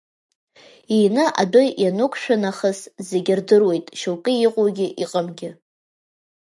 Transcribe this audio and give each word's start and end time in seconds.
Иины 0.95 1.25
адәы 1.41 1.63
ианықәшәа 1.83 2.35
нахыс 2.41 2.79
зегьы 3.07 3.33
рдыруеит 3.39 3.85
шьоукы 3.99 4.31
иҟоугьы 4.45 4.87
иҟамгьы. 5.03 5.49